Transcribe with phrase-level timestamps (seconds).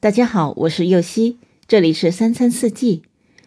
[0.00, 3.02] 大家好，我是右希，这里是三餐四季。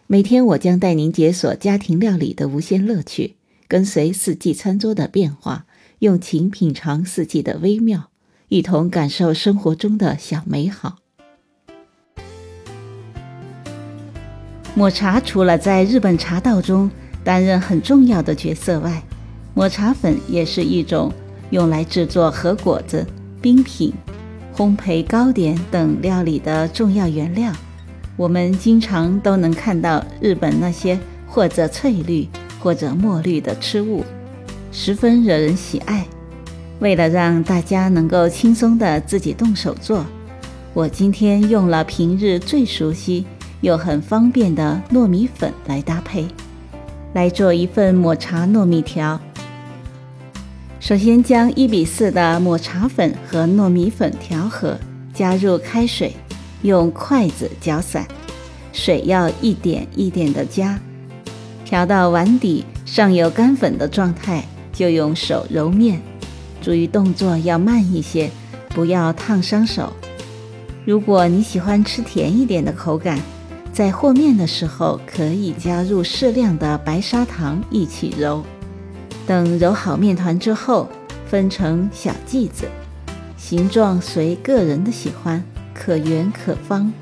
[0.06, 3.36] 每天我将带您解锁家庭料理的无限乐趣，
[3.66, 5.64] 跟随四季餐桌的变化，
[6.00, 8.10] 用情品尝四季的微妙，
[8.48, 10.98] 一同感受生活中的小美好。
[14.74, 16.90] 抹茶除了在日本茶道中
[17.24, 19.02] 担任很重要的角色外，
[19.54, 21.10] 抹茶粉也是一种
[21.48, 23.06] 用来制作和果子、
[23.40, 23.90] 冰品。
[24.54, 27.52] 烘焙糕点等料理的重要原料，
[28.16, 32.28] 我们经常都能看到日本那些或者翠绿
[32.60, 34.04] 或者墨绿的吃物，
[34.70, 36.06] 十分惹人喜爱。
[36.80, 40.04] 为了让大家能够轻松的自己动手做，
[40.74, 43.24] 我今天用了平日最熟悉
[43.62, 46.26] 又很方便的糯米粉来搭配，
[47.14, 49.18] 来做一份抹茶糯米条。
[50.82, 54.76] 首先将一比四的抹茶粉和糯米粉调和，
[55.14, 56.12] 加入开水，
[56.62, 58.04] 用筷子搅散，
[58.72, 60.76] 水要一点一点的加，
[61.64, 66.02] 调到碗底上有干粉的状态，就用手揉面，
[66.60, 68.28] 注意动作要慢一些，
[68.70, 69.92] 不要烫伤手。
[70.84, 73.20] 如果你喜欢吃甜一点的口感，
[73.72, 78.42] 在和面的时候可以加入适量的白砂糖一起揉。
[79.26, 80.88] 等揉好面团之后，
[81.26, 82.66] 分成小剂子，
[83.36, 85.42] 形状随个人的喜欢，
[85.72, 86.92] 可圆可方。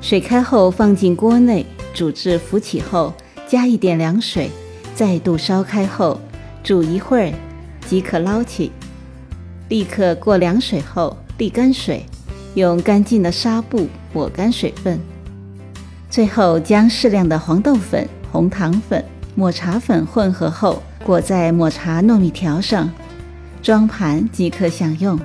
[0.00, 3.12] 水开后放进锅内，煮至浮起后，
[3.46, 4.50] 加一点凉水，
[4.94, 6.20] 再度烧开后
[6.62, 7.32] 煮一会儿
[7.86, 8.70] 即可捞起。
[9.68, 12.06] 立刻过凉水后沥干水，
[12.54, 14.98] 用干净的纱布抹干水分。
[16.08, 20.82] 最后将适量的黄豆粉、红糖粉、抹茶粉混合后。
[21.04, 22.90] 裹在抹茶糯米条上，
[23.62, 25.18] 装盘即可享用。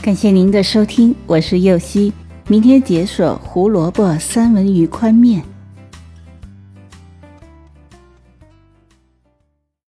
[0.00, 2.12] 感谢您的收听，我是右希。
[2.46, 5.42] 明天解锁胡萝卜三文鱼宽面。